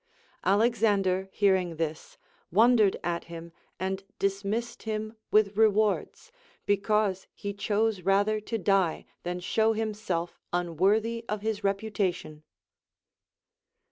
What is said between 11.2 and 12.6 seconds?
of his reputation.